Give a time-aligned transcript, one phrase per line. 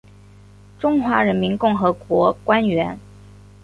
[0.79, 2.97] 中华人民共和国官员。